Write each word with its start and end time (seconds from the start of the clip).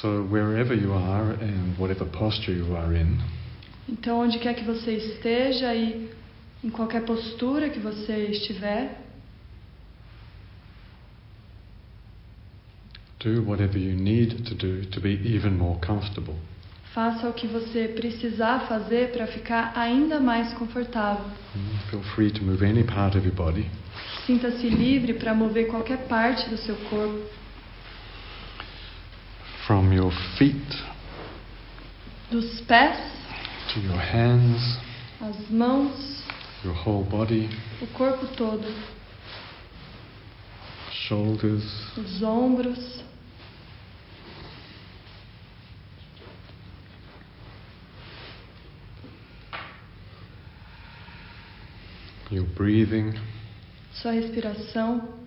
So, 0.00 0.22
wherever 0.30 0.74
you 0.74 0.92
are 0.92 1.32
and 1.40 1.78
whatever 1.78 2.04
posture 2.04 2.52
you 2.52 2.76
are 2.76 2.94
in, 2.96 3.18
Então, 3.88 4.20
onde 4.20 4.38
quer 4.38 4.54
que 4.54 4.64
você 4.64 4.92
esteja 4.92 5.74
e 5.74 6.10
em 6.62 6.70
qualquer 6.70 7.02
postura 7.04 7.68
que 7.68 7.78
você 7.78 8.28
estiver, 8.30 8.98
do 13.20 13.42
whatever 13.48 13.78
you 13.78 13.94
need 13.94 14.42
to 14.44 14.54
do 14.54 14.84
to 14.90 15.00
be 15.00 15.10
even 15.24 15.50
more 15.52 15.78
comfortable. 15.80 16.34
faça 16.94 17.28
o 17.28 17.32
que 17.32 17.46
você 17.46 17.88
precisar 17.88 18.66
fazer 18.68 19.10
para 19.12 19.26
ficar 19.26 19.72
ainda 19.76 20.20
mais 20.20 20.52
confortável. 20.54 21.24
Mm, 21.54 21.90
Feel 21.90 22.02
free 22.14 22.30
to 22.30 22.42
move 22.44 22.64
any 22.64 22.84
part 22.84 23.16
of 23.16 23.26
your 23.26 23.34
body. 23.34 23.66
Sinta-se 24.26 24.68
livre 24.68 25.14
para 25.14 25.34
mover 25.34 25.66
qualquer 25.68 26.06
parte 26.06 26.48
do 26.48 26.56
seu 26.56 26.76
corpo, 26.88 27.20
your 30.04 30.12
feet 30.36 30.84
dos 32.30 32.60
pés, 32.68 32.98
to 33.72 33.80
your 33.80 33.96
hands, 33.96 34.78
as 35.18 35.50
mãos, 35.50 36.22
your 36.62 36.74
whole 36.74 37.04
body, 37.04 37.48
o 37.80 37.86
corpo 37.86 38.26
todo, 38.36 38.66
shoulders, 40.92 41.64
os 41.96 42.22
ombros, 42.22 43.02
your 52.30 52.44
breathing. 52.54 53.14
sua 53.94 54.12
respiração. 54.12 55.23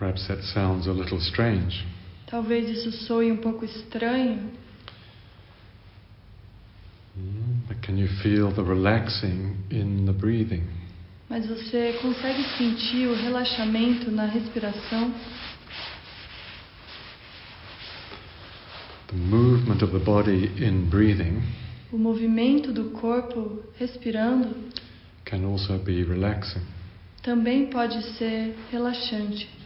Perhaps 0.00 0.26
that 0.28 0.42
sounds 0.54 0.86
a 0.88 0.92
little 0.92 1.20
strange, 1.20 1.86
Talvez 2.26 2.68
isso 2.70 2.90
soe 3.06 3.30
um 3.30 3.36
pouco 3.36 3.64
estranho, 3.66 4.50
Mm, 7.18 7.66
but 7.68 7.82
can 7.82 7.98
you 7.98 8.06
feel 8.22 8.50
the 8.52 8.62
relaxing 8.62 9.56
in 9.70 10.06
the 10.06 10.12
breathing? 10.12 10.62
mas 11.28 11.46
você 11.46 11.92
consegue 12.00 12.42
sentir 12.56 13.06
o 13.08 13.14
relaxamento 13.14 14.10
na 14.10 14.24
respiração, 14.26 15.12
The 19.08 19.16
movement 19.16 19.82
of 19.82 19.92
the 19.92 19.98
body 20.04 20.50
in 20.64 20.88
breathing 20.88 21.42
o 21.92 21.98
movimento 21.98 22.72
do 22.72 22.90
corpo 22.90 23.60
respirando 23.78 24.54
can 25.26 25.44
also 25.44 25.76
be 25.78 26.02
relaxing. 26.04 26.62
também 27.22 27.66
pode 27.66 28.00
ser 28.16 28.56
relaxante. 28.70 29.59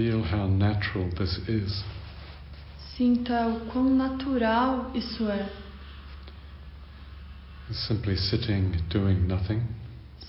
Feel 0.00 0.22
how 0.22 0.46
natural 0.46 1.10
this 1.18 1.36
is. 1.46 1.84
Sinta 2.96 3.46
o 3.48 3.70
quão 3.70 3.84
natural 3.94 4.90
isso 4.94 5.28
é. 5.28 5.46
Simply 7.70 8.16
sitting, 8.16 8.72
doing 8.88 9.26
nothing. 9.28 9.60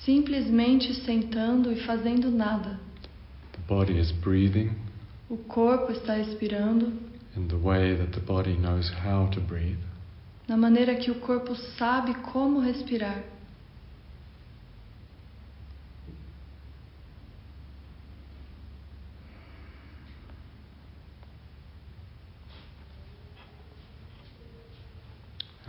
Simplesmente 0.04 0.94
sentando 1.06 1.72
e 1.72 1.78
fazendo 1.86 2.30
nada. 2.30 2.78
The 3.54 3.62
body 3.66 3.98
is 3.98 4.12
breathing 4.12 4.76
O 5.30 5.38
corpo 5.38 5.94
está 5.94 6.16
respirando 6.16 6.92
in 7.38 7.48
the 7.48 7.56
way 7.56 7.96
that 7.96 8.12
the 8.12 8.20
body 8.20 8.58
knows 8.58 8.92
how 9.06 9.30
to 9.30 9.40
breathe. 9.40 9.80
na 10.50 10.58
maneira 10.58 10.96
que 10.96 11.10
o 11.10 11.16
corpo 11.16 11.56
sabe 11.78 12.14
como 12.16 12.60
respirar. 12.60 13.24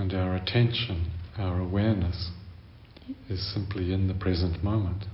And 0.02 0.12
our 0.14 0.34
attention, 0.52 1.10
our 1.38 1.60
awareness, 1.60 2.30
is 3.30 3.54
simply 3.54 3.92
in 3.92 4.06
the 4.06 4.14
present 4.14 4.62
moment. 4.62 5.06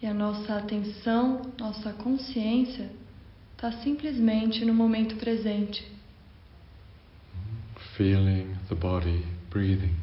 E 0.00 0.06
a 0.06 0.14
nossa 0.14 0.56
atenção, 0.56 1.42
nossa 1.58 1.92
consciência 1.94 2.88
está 3.54 3.72
simplesmente 3.82 4.64
no 4.64 4.72
momento 4.72 5.16
presente, 5.16 5.84
Feeling 7.96 8.54
the 8.68 8.74
body 8.74 9.24
breathing. 9.50 9.94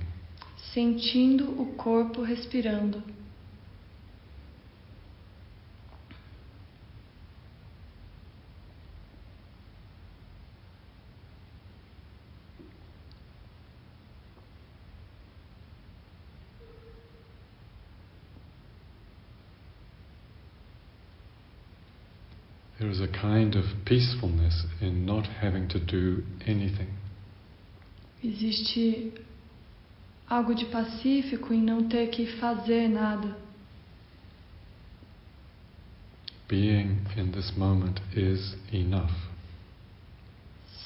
sentindo 0.74 1.62
o 1.62 1.74
corpo 1.76 2.22
respirando. 2.22 3.02
There 22.84 22.92
is 22.92 23.00
a 23.00 23.08
kind 23.08 23.56
of 23.56 23.64
peacefulness 23.86 24.66
in 24.82 25.06
not 25.06 25.26
having 25.26 25.70
to 25.70 25.80
do 25.80 26.22
anything. 26.46 26.90
Existe 28.22 29.14
algo 30.30 30.54
de 30.54 30.66
pacífico 30.66 31.54
em 31.54 31.62
não 31.62 31.88
ter 31.88 32.08
que 32.08 32.26
fazer 32.42 32.90
nada. 32.90 33.38
Being 36.50 37.00
in 37.16 37.32
this 37.32 37.56
moment 37.56 38.02
is 38.14 38.58
enough. 38.74 39.14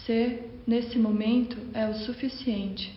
Ser 0.05 0.51
nesse 0.67 0.99
momento 0.99 1.57
é 1.73 1.89
o 1.89 1.95
suficiente. 2.05 2.95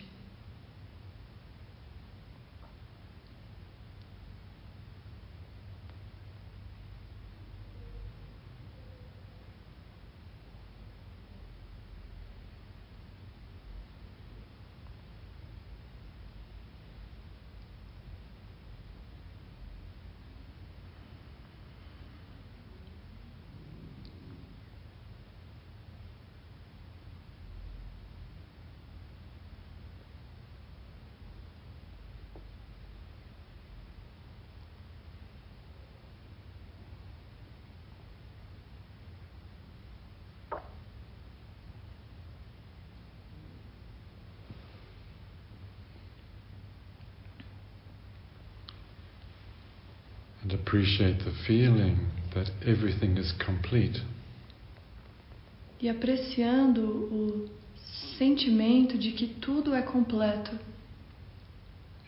And 50.51 50.59
appreciate 50.59 51.19
the 51.19 51.31
feeling 51.47 52.07
that 52.33 52.51
everything 52.65 53.17
is 53.17 53.31
complete. 53.33 54.01
E 55.79 55.87
apreciando 55.87 56.81
o 56.81 57.49
sentimento 58.17 58.97
de 58.97 59.13
que 59.13 59.27
tudo 59.27 59.73
é 59.73 59.81
completo 59.81 60.51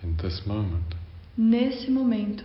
in 0.04 0.14
this 0.16 0.46
moment. 0.46 0.84
nesse 1.38 1.90
momento. 1.90 2.44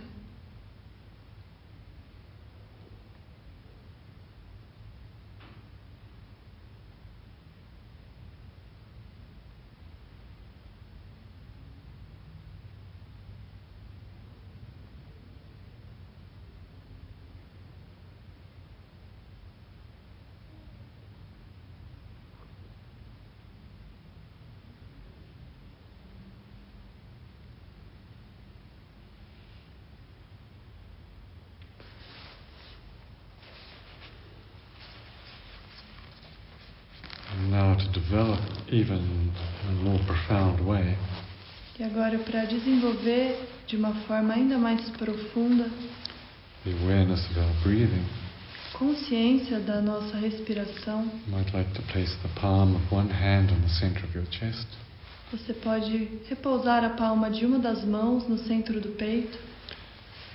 To 37.79 37.99
develop 37.99 38.39
even 38.69 38.97
in 38.97 39.69
a 39.69 39.71
more 39.83 39.99
profound 40.05 40.59
way, 40.65 40.95
E 41.79 41.83
agora, 41.83 42.19
para 42.19 42.43
desenvolver 42.45 43.39
de 43.65 43.77
uma 43.77 43.93
forma 44.05 44.33
ainda 44.33 44.57
mais 44.57 44.81
profunda 44.91 45.69
the 46.65 46.71
awareness 46.83 47.25
of 47.29 47.39
our 47.39 47.53
breathing, 47.63 48.05
consciência 48.73 49.59
da 49.59 49.81
nossa 49.81 50.17
respiração, 50.17 51.09
like 51.53 51.71
to 51.73 51.81
place 51.83 52.13
the 52.21 52.29
palm 52.39 52.75
of 52.75 52.93
one 52.93 53.09
hand 53.09 53.51
on 53.51 53.61
the 53.61 53.69
center 53.69 54.03
of 54.03 54.17
your 54.17 54.27
chest 54.29 54.67
você 55.31 55.53
pode 55.53 56.09
repousar 56.27 56.83
a 56.83 56.89
palma 56.89 57.29
de 57.29 57.45
uma 57.45 57.59
das 57.59 57.85
mãos 57.85 58.27
no 58.27 58.37
centro 58.39 58.81
do 58.81 58.89
peito 58.89 59.37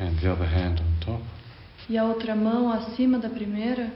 and 0.00 0.14
the 0.20 0.28
other 0.30 0.46
hand 0.46 0.80
on 0.80 1.00
top. 1.04 1.22
e 1.88 1.98
a 1.98 2.04
outra 2.04 2.34
mão 2.36 2.70
acima 2.72 3.18
da 3.18 3.28
primeira. 3.28 3.92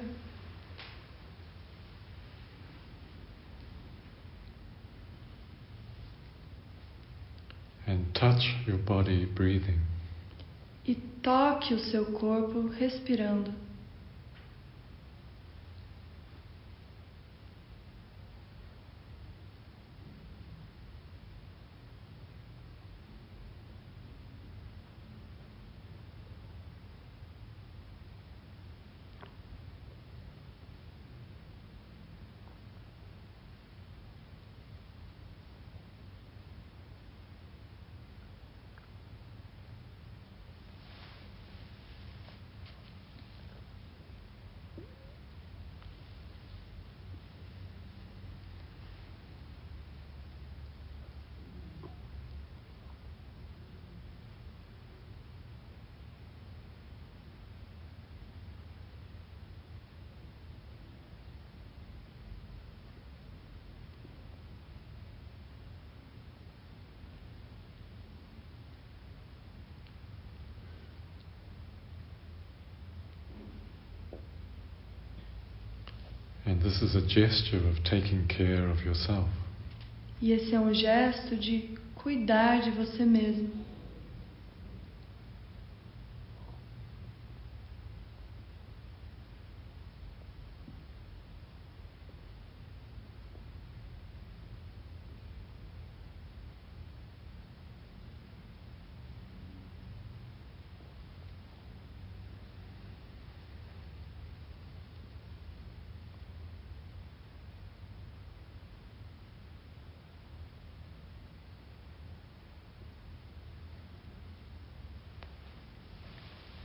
and 7.86 8.07
touch 8.18 8.42
your 8.66 8.78
body 8.78 9.26
breathing. 9.26 9.78
E 10.84 10.94
toque 10.94 11.74
o 11.74 11.78
seu 11.78 12.06
corpo 12.06 12.68
respirando. 12.68 13.52
And 76.48 76.62
this 76.62 76.80
is 76.80 76.96
a 76.96 77.02
gesture 77.02 77.58
of 77.68 77.84
taking 77.84 78.26
care 78.26 78.70
of 78.70 78.82
yourself. 78.82 79.28
E 80.18 80.32
esse 80.32 80.54
é 80.54 80.58
um 80.58 80.72
gesto 80.72 81.36
de 81.36 81.76
cuidar 81.94 82.62
de 82.62 82.70
você 82.70 83.04
mesmo. 83.04 83.57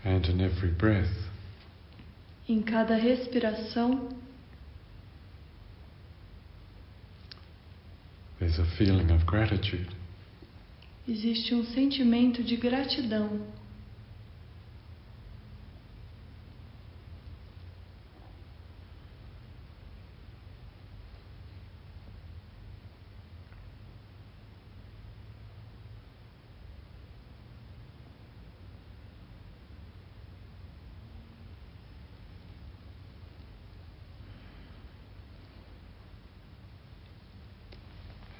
And 0.05 0.25
in 0.27 0.41
every 0.41 0.71
breath, 0.71 1.09
Em 2.47 2.61
cada 2.61 2.95
respiração, 2.97 4.09
there's 8.37 8.59
a 8.59 8.65
feeling 8.77 9.09
of 9.11 9.25
gratitude. 9.25 9.87
existe 11.07 11.53
um 11.55 11.63
sentimento 11.63 12.43
de 12.43 12.57
gratidão. 12.57 13.41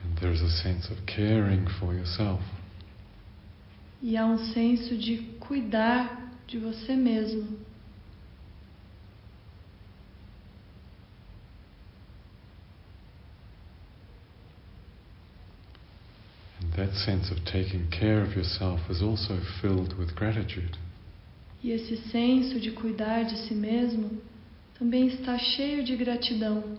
And 0.04 0.12
there's 0.23 0.41
a 0.41 0.49
sense 0.49 0.89
of 0.89 1.05
caring 1.05 1.67
for 1.79 1.93
yourself. 1.93 2.39
E 4.01 4.15
há 4.15 4.25
um 4.25 4.37
senso 4.53 4.97
de 4.97 5.17
cuidar 5.37 6.31
de 6.47 6.57
você 6.57 6.95
mesmo. 6.95 7.59
And 16.61 16.71
that 16.77 16.95
sense 16.95 17.30
of 17.30 17.44
taking 17.44 17.89
care 17.89 18.23
of 18.23 18.33
yourself 18.33 18.80
is 18.89 19.01
also 19.01 19.37
filled 19.61 19.94
with 19.97 20.15
gratitude. 20.15 20.77
E 21.61 21.71
esse 21.71 21.97
senso 22.09 22.61
de 22.61 22.71
cuidar 22.71 23.23
de 23.23 23.37
si 23.45 23.53
mesmo 23.53 24.21
também 24.80 25.07
está 25.07 25.37
cheio 25.37 25.83
de 25.83 25.97
gratidão. 25.97 26.77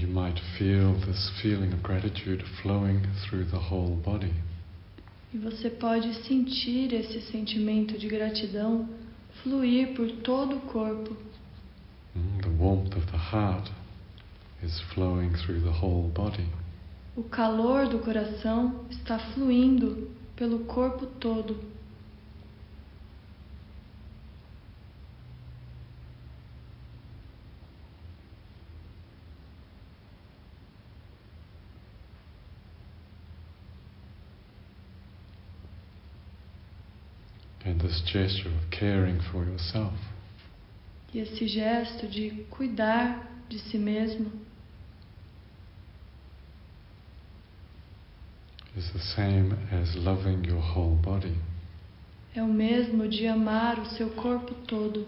And 0.00 0.08
you 0.08 0.14
might 0.14 0.40
feel 0.58 0.94
this 1.06 1.30
feeling 1.42 1.74
of 1.74 1.82
gratitude 1.82 2.42
flowing 2.62 3.06
through 3.22 3.46
the 3.50 3.58
whole 3.58 3.96
body. 3.96 4.32
E 5.32 5.36
você 5.36 5.68
pode 5.68 6.14
sentir 6.26 6.92
esse 6.94 7.20
sentimento 7.30 7.98
de 7.98 8.08
gratidão 8.08 8.88
fluir 9.42 9.94
por 9.94 10.10
todo 10.22 10.56
o 10.56 10.60
corpo. 10.60 11.14
Mm, 12.16 12.40
The 12.40 12.48
warmth 12.48 12.96
of 12.96 13.06
the 13.10 13.18
heart 13.18 13.70
is 14.62 14.80
flowing 14.94 15.34
through 15.44 15.60
the 15.60 15.84
whole 15.84 16.08
body. 16.08 16.46
O 17.14 17.22
calor 17.24 17.86
do 17.86 17.98
coração 17.98 18.86
está 18.90 19.18
fluindo 19.18 20.10
pelo 20.34 20.60
corpo 20.60 21.06
todo. 21.20 21.56
And 37.64 37.80
this 37.80 38.00
gesture 38.06 38.48
of 38.48 38.70
caring 38.70 39.20
for 39.30 39.44
yourself 39.44 39.92
E 41.12 41.18
esse 41.18 41.46
gesto 41.46 42.06
de 42.06 42.30
cuidar 42.50 43.26
de 43.48 43.58
si 43.58 43.76
mesmo 43.78 44.30
is 48.76 48.88
the 48.92 49.00
same 49.00 49.52
as 49.72 49.94
loving 49.96 50.44
your 50.44 50.60
whole 50.60 50.94
body. 51.02 51.36
é 52.34 52.42
o 52.42 52.46
mesmo 52.48 53.08
de 53.08 53.26
amar 53.26 53.78
o 53.80 53.86
seu 53.86 54.08
corpo 54.10 54.54
todo. 54.66 55.06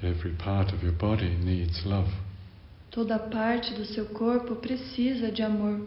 Every 0.00 0.27
part 0.38 0.72
of 0.72 0.82
your 0.82 0.92
body 0.92 1.28
needs 1.44 1.84
love. 1.84 2.10
Toda 2.90 3.18
parte 3.18 3.74
do 3.74 3.84
seu 3.84 4.06
corpo 4.06 4.56
precisa 4.56 5.30
de 5.30 5.42
amor. 5.42 5.86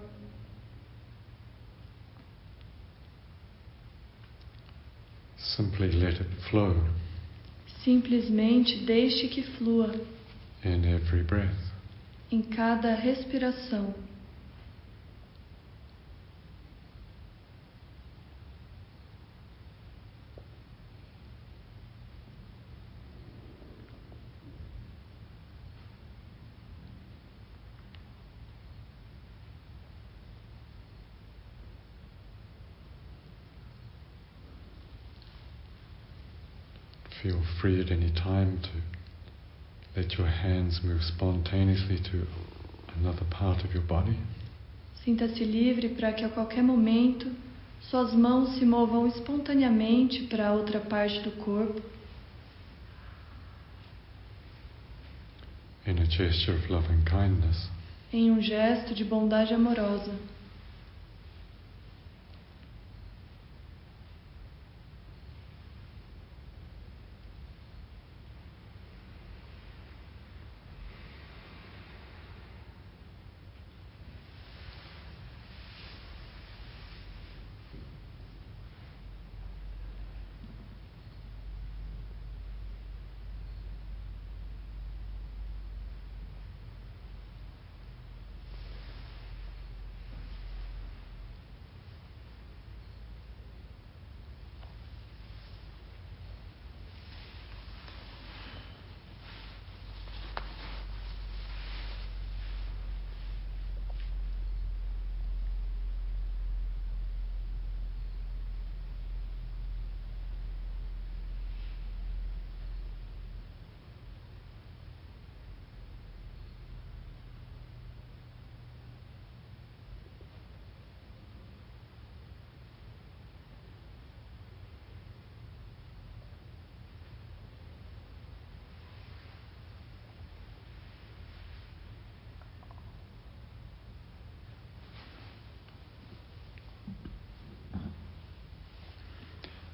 Simply 5.37 5.91
let 5.91 6.21
it 6.21 6.29
flow 6.49 6.75
Simplesmente 7.83 8.85
deixe 8.85 9.27
que 9.27 9.41
flua 9.57 9.91
in 10.63 10.85
every 10.85 11.23
breath. 11.23 11.71
em 12.31 12.41
cada 12.41 12.93
respiração. 12.93 13.93
Feel 37.21 37.41
free 37.59 37.79
at 37.79 37.91
any 37.91 38.11
time 38.11 38.59
to 38.63 38.81
let 39.95 40.17
your 40.17 40.27
hands 40.27 40.81
move 40.83 41.01
spontaneously 41.03 41.99
to 42.11 42.25
another 42.97 43.25
part 43.29 43.63
of 43.63 43.73
your 43.73 43.83
body. 43.83 44.17
Sinta-se 45.03 45.43
livre 45.43 45.89
para 45.89 46.13
que 46.13 46.25
a 46.25 46.29
qualquer 46.29 46.63
momento 46.63 47.31
suas 47.89 48.13
mãos 48.13 48.57
se 48.57 48.65
movam 48.65 49.07
espontaneamente 49.07 50.23
para 50.23 50.51
outra 50.53 50.79
parte 50.79 51.19
do 51.21 51.31
corpo, 51.43 51.81
in 55.85 55.99
a 55.99 56.05
gesture 56.05 56.55
of 56.55 56.71
loving 56.71 57.03
kindness. 57.05 57.69
em 58.13 58.29
um 58.31 58.41
gesto 58.41 58.93
de 58.93 59.03
bondade 59.03 59.53
amorosa. 59.53 60.11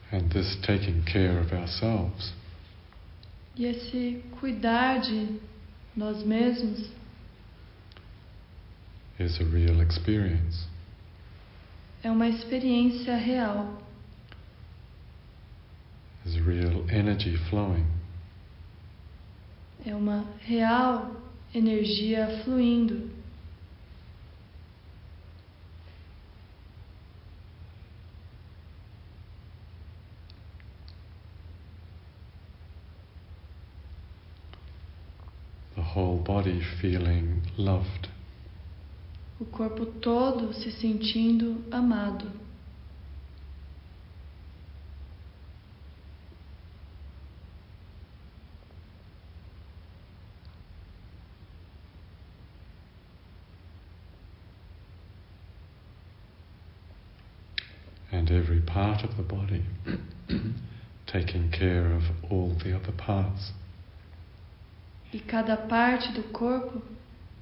And 0.10 0.27
this 0.38 0.56
taking 0.66 1.02
care 1.04 1.40
of 1.40 1.52
ourselves 1.54 2.34
E 3.56 3.66
esse 3.66 4.22
cuidar 4.40 5.00
de 5.02 5.40
nós 5.96 6.24
mesmos 6.24 6.90
is 9.20 9.40
a 9.42 9.44
real 9.46 9.82
experience. 9.82 10.68
é 12.04 12.12
uma 12.12 12.28
experiência 12.28 13.16
real, 13.18 13.82
There's 16.24 16.40
real 16.46 16.86
energy 16.90 17.36
flowing. 17.50 17.86
é 19.86 19.96
uma 19.96 20.24
real 20.42 21.16
energia 21.54 22.42
fluindo. 22.44 23.10
Body 36.28 36.62
feeling 36.82 37.42
loved. 37.58 38.10
O 39.40 39.46
corpo 39.46 39.86
todo 40.02 40.52
se 40.52 40.70
sentindo 40.72 41.64
amado. 41.72 42.46
and 58.10 58.32
every 58.32 58.62
part 58.62 59.04
of 59.04 59.16
the 59.18 59.24
body 59.24 59.64
taking 61.08 61.52
care 61.52 61.92
of 61.94 62.02
all 62.32 62.58
the 62.64 62.74
other 62.76 62.92
parts. 62.92 63.52
E 65.14 65.20
cada 65.20 65.56
parte 65.56 66.12
do 66.12 66.24
corpo 66.24 66.82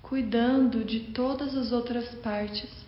cuidando 0.01 0.84
de 0.84 1.00
todas 1.12 1.55
as 1.55 1.72
outras 1.72 2.13
partes. 2.15 2.85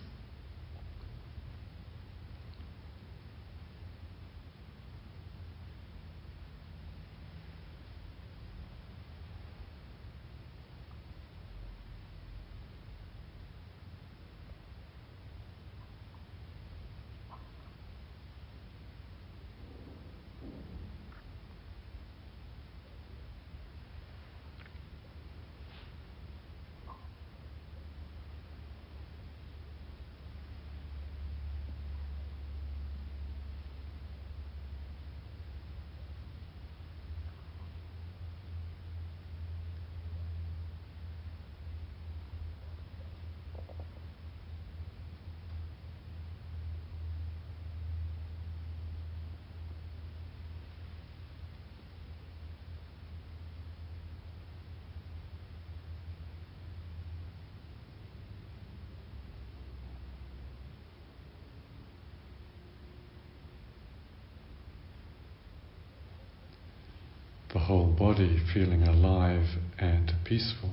The 67.52 67.58
whole 67.58 67.86
body 67.86 68.38
feeling 68.52 68.82
alive 68.82 69.46
and 69.78 70.12
peaceful. 70.24 70.70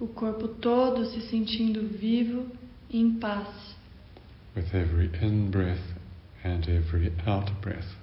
O 0.00 0.08
corpo 0.08 0.48
todo 0.48 1.04
se 1.06 1.20
sentindo 1.28 1.86
vivo 1.98 2.46
e 2.90 3.00
em 3.00 3.18
paz. 3.18 3.48
With 4.56 4.74
every 4.74 5.10
in 5.22 5.50
breath 5.50 5.94
and 6.44 6.68
every 6.68 7.12
out 7.26 7.50
breath. 7.60 7.96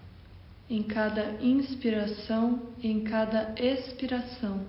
Em 0.69 0.83
cada 0.83 1.37
inspiração 1.41 2.61
e 2.81 2.87
em 2.87 3.03
cada 3.03 3.53
expiração. 3.59 4.65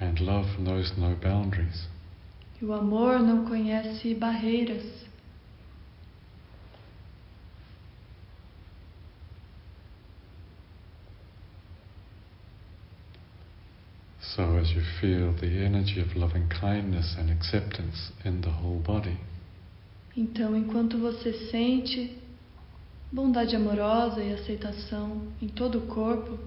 And 0.00 0.20
love 0.20 0.58
knows 0.58 0.92
no 0.96 1.16
boundaries. 1.16 1.88
E 2.60 2.64
o 2.64 2.72
amor 2.72 3.18
não 3.20 3.46
conhece 3.46 4.14
barreiras. 4.14 4.84
So, 14.20 14.42
as 14.58 14.70
you 14.70 14.82
feel 15.00 15.32
the 15.40 15.64
energy 15.64 15.98
of 16.00 16.14
loving 16.14 16.46
kindness 16.48 17.16
and 17.18 17.30
acceptance 17.30 18.12
in 18.22 18.42
the 18.42 18.50
whole 18.50 18.80
body, 18.80 19.16
Então, 20.16 20.56
enquanto 20.56 20.98
você 20.98 21.32
sente 21.50 22.16
bondade 23.12 23.54
amorosa 23.54 24.22
e 24.22 24.32
aceitação 24.32 25.28
em 25.40 25.48
todo 25.48 25.78
o 25.78 25.86
corpo, 25.86 26.38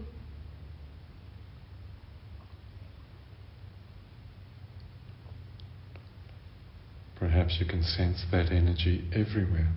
perhaps 7.40 7.58
you 7.58 7.66
can 7.66 7.82
sense 7.82 8.26
that 8.32 8.52
energy 8.52 9.08
everywhere. 9.14 9.72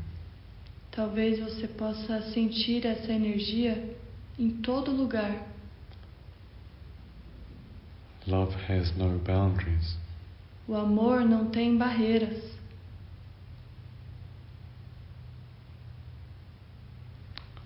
talvez 0.91 1.39
você 1.39 1.69
possa 1.69 2.21
sentir 2.33 2.85
essa 2.85 3.13
energia 3.13 3.97
em 4.37 4.51
todo 4.51 4.91
lugar. 4.91 5.47
Love 8.27 8.53
has 8.69 8.93
no 8.97 9.19
boundaries. 9.21 9.97
O 10.67 10.75
amor 10.75 11.21
não 11.25 11.51
tem 11.51 11.79
barreiras. 11.79 12.43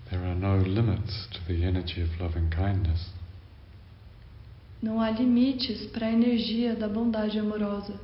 There 0.09 0.23
are 0.23 0.35
no 0.35 0.63
limits 0.63 1.27
to 1.31 1.39
the 1.47 1.63
energy 1.65 2.03
of 2.03 2.21
loving 2.21 2.49
kindness. 2.49 3.11
Não 4.81 5.01
há 5.01 5.09
limites 5.09 5.87
para 5.87 6.05
a 6.05 6.11
energia 6.11 6.75
da 6.75 6.87
bondade 6.87 7.39
amorosa. 7.39 7.99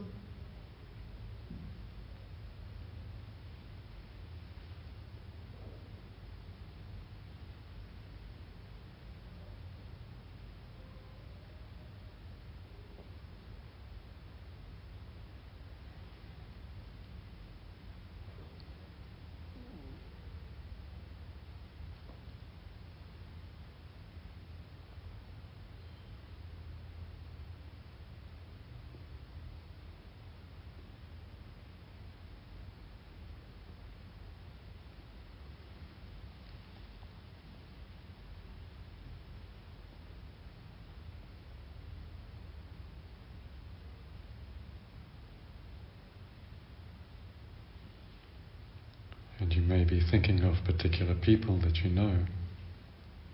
And 49.43 49.51
you 49.51 49.61
may 49.61 49.83
be 49.83 49.99
thinking 49.99 50.42
of 50.53 50.61
particular 50.63 51.15
people 51.15 51.57
that 51.61 51.79
you 51.83 51.89
know. 51.93 52.13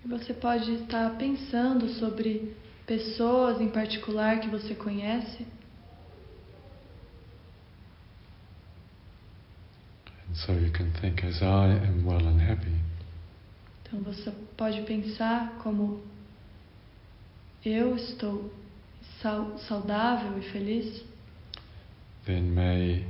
Você 0.06 0.34
pode 0.34 0.72
estar 0.76 1.18
pensando 1.18 1.90
sobre 2.00 2.56
pessoas 2.88 3.60
em 3.62 3.70
particular 3.70 4.40
que 4.40 4.48
você 4.50 4.74
conhece. 4.74 5.46
And 10.30 10.36
so 10.36 10.54
you 10.54 10.72
can 10.72 10.92
think, 11.02 11.24
as 11.26 11.42
I 11.42 11.72
am 11.88 12.06
well 12.06 12.26
and 12.28 12.40
happy, 12.42 12.74
Então 13.84 14.02
você 14.02 14.32
pode 14.56 14.82
pensar 14.84 15.58
como 15.64 16.02
eu 17.66 17.96
estou 17.96 18.54
sau- 19.22 19.58
saudável 19.68 20.38
e 20.40 20.42
feliz. 20.52 21.04
then 22.26 22.44
may 22.52 23.06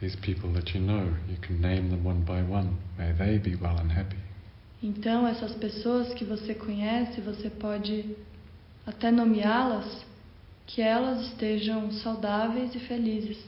these 0.00 0.16
people 0.16 0.52
that 0.52 0.74
you 0.74 0.80
know, 0.80 1.14
you 1.28 1.36
can 1.40 1.60
name 1.60 1.90
them 1.90 2.04
one 2.04 2.22
by 2.22 2.42
one, 2.42 2.78
may 2.98 3.12
they 3.12 3.38
be 3.38 3.56
well 3.56 3.78
and 3.78 3.90
happy. 3.90 4.16
Então 4.82 5.26
essas 5.26 5.54
pessoas 5.54 6.12
que 6.14 6.24
você 6.24 6.54
conhece, 6.54 7.20
você 7.20 7.48
pode 7.48 8.16
até 8.86 9.10
nomeá-las, 9.10 10.04
que 10.66 10.82
elas 10.82 11.26
estejam 11.28 11.90
saudáveis 11.92 12.74
e 12.74 12.78
felizes. 12.80 13.38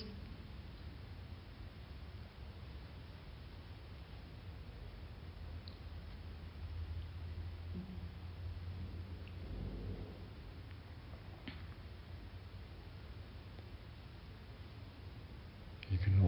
You 15.91 15.99
can 15.99 16.27
also 16.27 16.28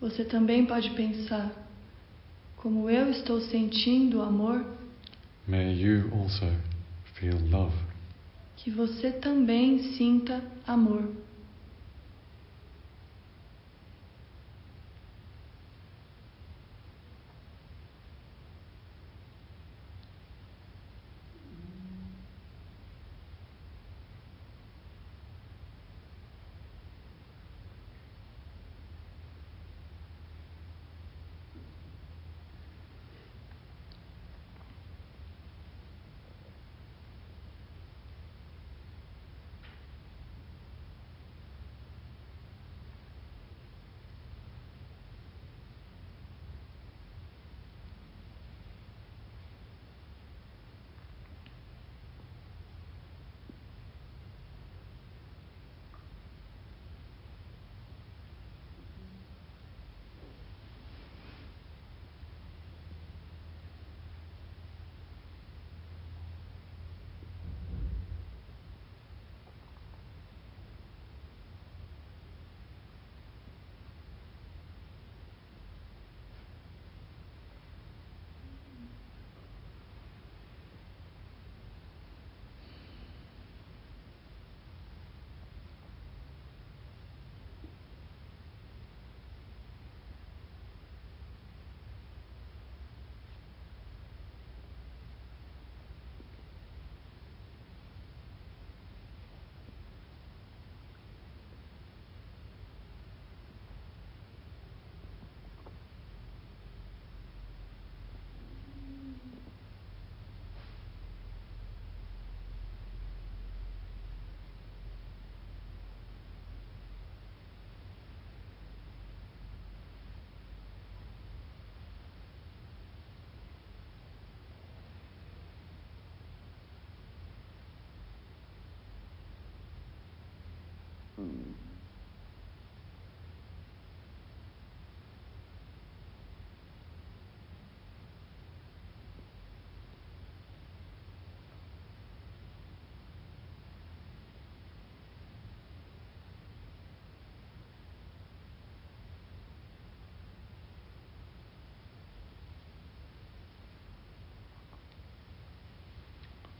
Você 0.00 0.24
também 0.24 0.66
pode 0.66 0.90
pensar, 0.90 1.50
como 2.56 2.90
eu 2.90 3.10
estou 3.10 3.40
sentindo 3.40 4.20
amor, 4.22 4.64
may 5.46 5.72
you 5.74 6.10
also 6.12 6.46
feel 7.14 7.38
love. 7.50 7.74
que 8.56 8.70
você 8.70 9.10
também 9.12 9.94
sinta 9.94 10.42
amor. 10.66 11.08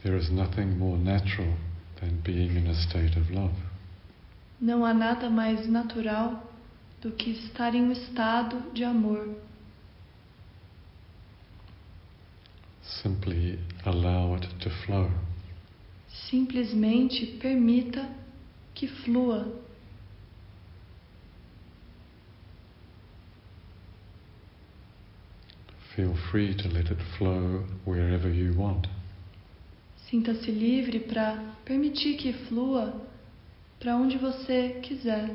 There 0.04 0.16
is 0.16 0.30
nothing 0.30 0.78
more 0.78 0.96
natural 0.96 1.54
than 2.00 2.22
being 2.24 2.56
in 2.56 2.66
a 2.66 2.74
state 2.74 3.14
of 3.16 3.30
love. 3.30 3.67
Não 4.60 4.84
há 4.84 4.92
nada 4.92 5.30
mais 5.30 5.68
natural 5.68 6.52
do 7.00 7.12
que 7.12 7.30
estar 7.30 7.74
em 7.74 7.82
um 7.82 7.92
estado 7.92 8.72
de 8.72 8.82
amor. 8.82 9.36
Simply 12.82 13.58
allow 13.84 14.34
it 14.34 14.48
to 14.56 14.70
flow. 14.84 15.10
Simplesmente 16.28 17.26
permita 17.40 18.08
que 18.74 18.88
flua. 18.88 19.46
Feel 25.94 26.14
free 26.30 26.54
to 26.54 26.68
let 26.68 26.90
it 26.90 27.02
flow 27.16 27.64
wherever 27.84 28.28
you 28.28 28.54
want. 28.54 28.88
Sinta-se 30.08 30.50
livre 30.50 31.00
para 31.00 31.36
permitir 31.64 32.16
que 32.16 32.32
flua 32.32 33.07
para 33.78 33.96
onde 33.96 34.18
você 34.18 34.80
quiser. 34.82 35.30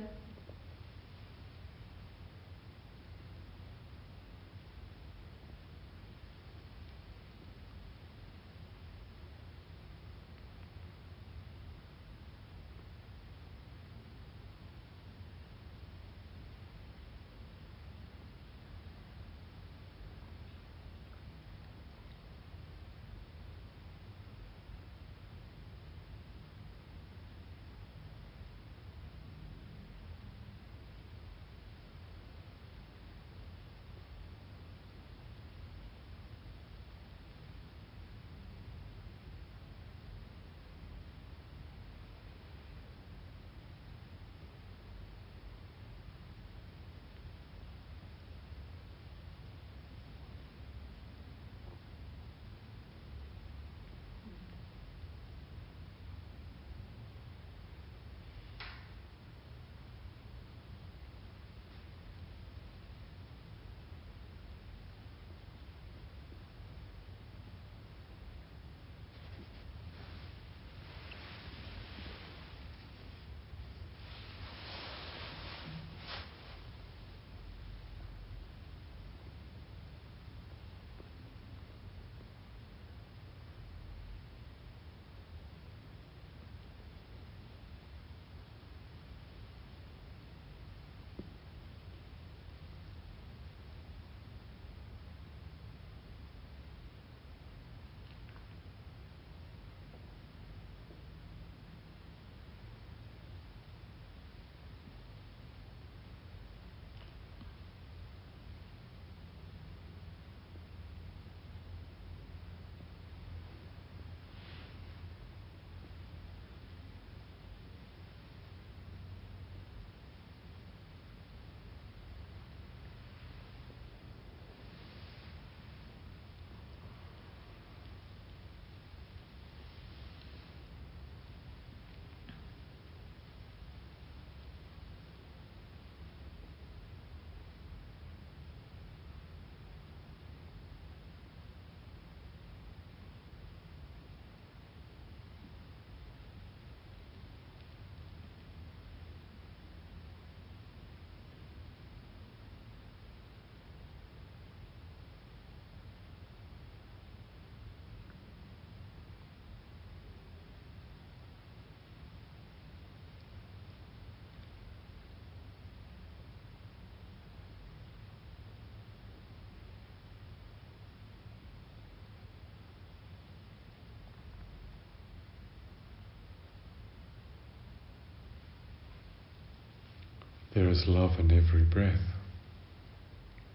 There 180.54 180.70
is 180.70 180.86
love 180.88 181.20
in 181.20 181.32
every 181.32 181.64
breath. 181.64 182.00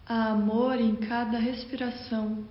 Há 0.04 0.30
amor 0.30 0.80
em 0.80 0.96
cada 0.96 1.38
respiração. 1.38 2.44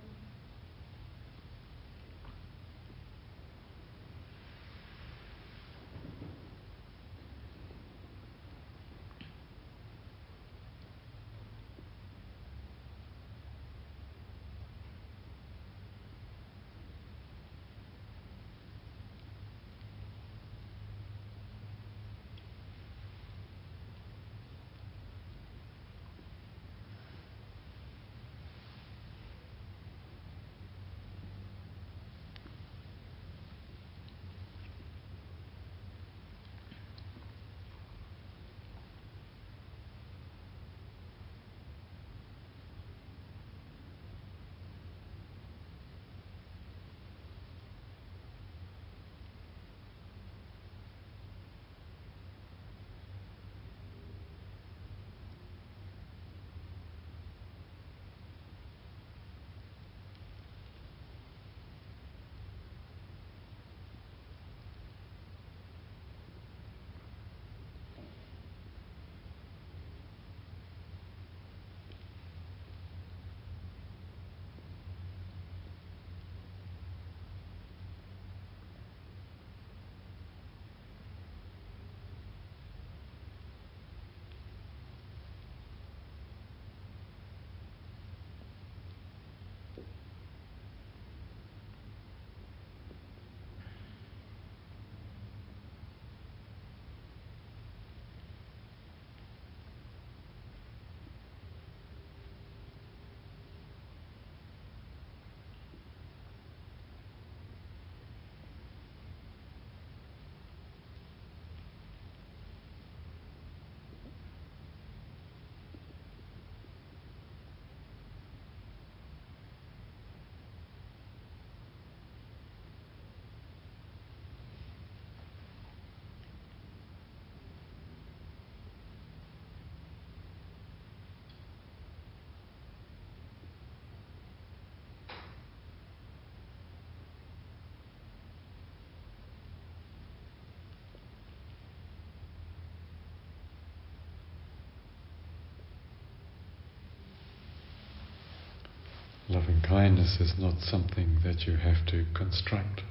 Loving 149.38 149.62
kindness 149.62 150.18
is 150.20 150.34
not 150.36 150.58
something 150.62 151.20
that 151.22 151.46
you 151.46 151.54
have 151.58 151.86
to 151.86 152.04
construct. 152.12 152.82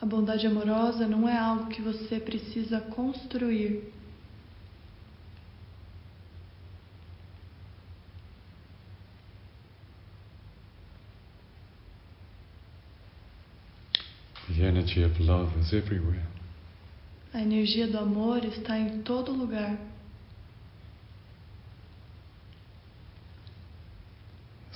A 0.00 0.06
bondade 0.06 0.46
amorosa 0.46 1.08
não 1.08 1.28
é 1.28 1.36
algo 1.36 1.66
que 1.66 1.82
você 1.82 2.20
precisa 2.20 2.80
construir. 2.80 3.92
The 14.56 14.62
energy 14.62 15.02
of 15.02 15.20
love 15.20 15.50
is 15.58 15.72
everywhere. 15.72 16.22
A 17.34 17.40
energia 17.40 17.88
do 17.88 17.98
amor 17.98 18.44
está 18.44 18.78
em 18.78 19.02
todo 19.02 19.32
lugar. 19.32 19.76
Simply 24.72 24.75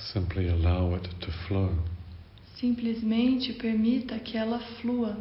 Simplesmente 2.55 3.53
permita 3.53 4.19
que 4.19 4.37
ela 4.37 4.59
flua. 4.79 5.17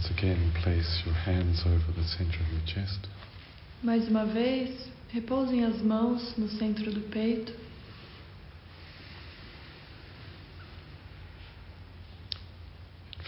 Once 0.00 0.18
again, 0.18 0.50
place 0.62 1.02
your 1.04 1.14
hands 1.14 1.60
over 1.66 1.92
the 1.92 2.08
center 2.16 2.38
of 2.40 2.50
your 2.50 2.64
chest. 2.64 3.06
Mais 3.82 4.08
uma 4.08 4.24
vez, 4.24 4.88
repousem 5.12 5.62
as 5.62 5.82
mãos 5.82 6.34
no 6.38 6.48
centro 6.48 6.90
do 6.90 7.02
peito. 7.02 7.52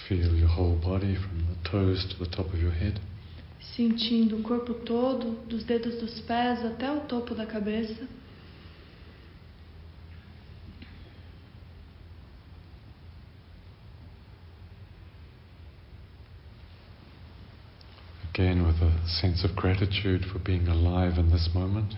Feel 0.09 0.35
your 0.35 0.49
whole 0.49 0.77
body 0.77 1.15
from 1.15 1.41
the 1.41 1.71
toes 1.71 2.07
to 2.07 2.25
the 2.25 2.31
top 2.31 2.47
of 2.47 2.63
your 2.63 2.73
head. 2.73 2.99
Sentindo 3.77 4.39
o 4.39 4.43
corpo 4.43 4.73
todo, 4.73 5.47
dos 5.47 5.65
dedos 5.65 6.01
dos 6.01 6.21
pés 6.21 6.65
até 6.65 6.91
o 6.91 7.01
topo 7.01 7.35
da 7.35 7.45
cabeça. 7.45 8.09
Again, 18.43 18.67
with 18.67 18.83
a 18.83 19.07
sense 19.07 19.45
of 19.45 19.55
gratitude 19.55 20.23
for 20.25 20.41
being 20.41 20.67
alive 20.67 21.17
in 21.17 21.31
this 21.31 21.49
moment. 21.55 21.95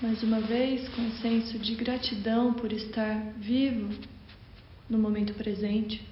Mais 0.00 0.22
uma 0.22 0.40
vez, 0.40 0.88
com 0.90 1.02
um 1.02 1.10
senso 1.20 1.58
de 1.58 1.74
gratidão 1.74 2.54
por 2.54 2.72
estar 2.72 3.32
vivo 3.36 3.98
no 4.88 4.98
momento 4.98 5.34
presente. 5.34 6.06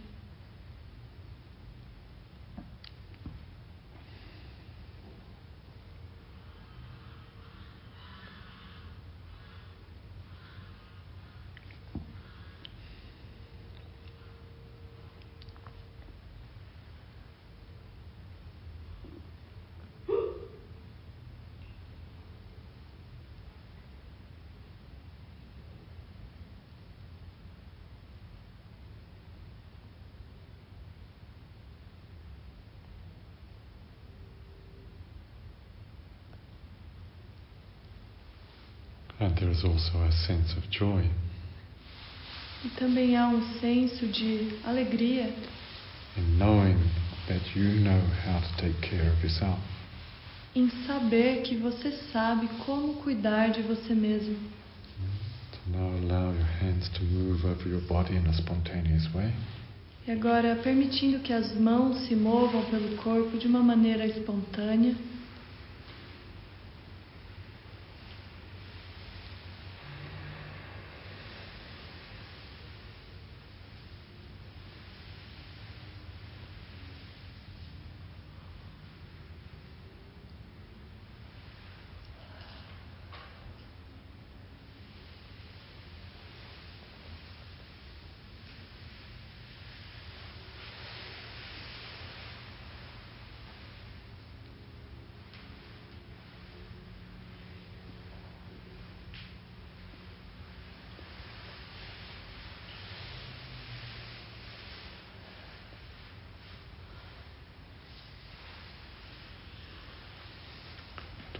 And 39.30 39.36
there 39.36 39.39
is 39.50 39.64
also 39.64 39.98
a 40.02 40.12
sense 40.12 40.56
of 40.56 40.66
joy 40.70 41.04
E 42.64 42.68
também 42.70 43.16
há 43.16 43.28
um 43.28 43.58
senso 43.58 44.06
de 44.06 44.58
alegria 44.64 45.34
in 46.16 46.38
knowing 46.38 46.76
that 47.26 47.40
you 47.56 47.80
know 47.80 48.00
how 48.26 48.40
to 48.40 48.56
take 48.56 48.80
care 48.80 49.10
of 49.10 49.22
yourself. 49.22 49.58
em 50.54 50.68
saber 50.86 51.42
que 51.42 51.56
você 51.56 51.92
sabe 52.12 52.48
como 52.66 52.94
cuidar 52.94 53.48
de 53.50 53.62
você 53.62 53.94
mesmo. 53.94 54.36
So 55.52 55.78
now 55.78 55.94
allow 55.94 56.34
your 56.34 56.48
hands 56.60 56.88
to 56.90 57.04
move 57.04 57.46
over 57.46 57.68
your 57.68 57.82
body 57.82 58.16
in 58.16 58.26
a 58.26 58.32
spontaneous 58.32 59.08
way. 59.14 59.32
E 60.06 60.10
agora, 60.10 60.56
permitindo 60.56 61.20
que 61.20 61.32
as 61.32 61.54
mãos 61.54 62.06
se 62.06 62.16
movam 62.16 62.64
pelo 62.64 62.96
corpo 62.96 63.36
de 63.38 63.46
uma 63.46 63.62
maneira 63.62 64.06
espontânea. 64.06 64.96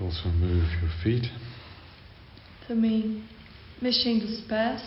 And 0.01 0.10
also 0.21 0.29
move 0.37 0.67
your 0.81 0.91
feet 1.03 1.31
Também 2.69 3.23
mexendo 3.81 4.25
os 4.25 4.41
pés 4.43 4.83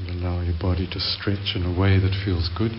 and 0.00 0.10
allow 0.24 0.42
your 0.42 0.56
body 0.56 0.86
to 0.86 0.98
stretch 0.98 1.56
in 1.56 1.64
a 1.64 1.78
way 1.78 2.00
that 2.00 2.14
feels 2.24 2.48
good. 2.56 2.72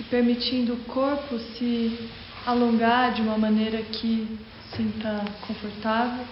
e 0.00 0.02
permitindo 0.04 0.72
o 0.72 0.84
corpo 0.84 1.38
se 1.38 2.08
alongar 2.46 3.12
de 3.12 3.20
uma 3.20 3.36
maneira 3.36 3.82
que 3.82 4.38
sinta 4.74 5.24
confortável. 5.46 6.26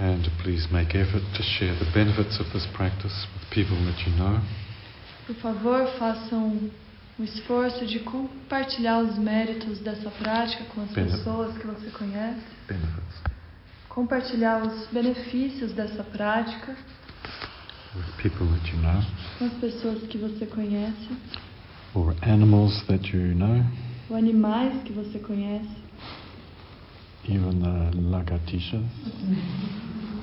And 0.00 0.26
please 0.64 0.72
make 0.72 0.94
effort 0.94 1.22
to 1.36 1.42
share 1.42 1.74
the 1.78 1.90
benefits 1.94 2.38
of 2.40 2.46
this 2.52 2.66
practice 2.74 3.26
with 3.34 3.50
people 3.50 3.76
that 3.84 3.98
you 4.06 4.16
know. 4.16 4.40
Por 5.26 5.36
favor, 5.36 5.86
façam 5.98 6.70
um 7.18 7.24
esforço 7.24 7.86
de 7.86 8.00
compartilhar 8.00 9.00
os 9.00 9.18
méritos 9.18 9.78
dessa 9.80 10.10
prática 10.10 10.64
com 10.74 10.82
as 10.82 10.90
Bene- 10.90 11.10
pessoas 11.10 11.56
que 11.58 11.66
você 11.66 11.90
conhece. 11.90 12.42
Benefits 12.68 13.22
Compartilhar 13.88 14.62
os 14.66 14.88
benefícios 14.88 15.72
dessa 15.72 16.02
prática 16.02 16.76
with 17.94 18.22
people 18.22 18.46
that 18.48 18.70
you 18.72 18.78
know, 18.82 19.02
com 19.38 19.44
as 19.46 19.52
pessoas 19.54 20.02
que 20.08 20.18
você 20.18 20.46
conhece, 20.46 21.08
or 21.94 22.14
animals 22.22 22.82
that 22.86 23.16
you 23.16 23.34
know, 23.36 23.64
ou 24.10 24.16
animais 24.16 24.82
que 24.82 24.92
você 24.92 25.20
conhece, 25.20 25.68
even 27.28 27.60
the 27.60 27.96
lagartixas. 28.00 28.82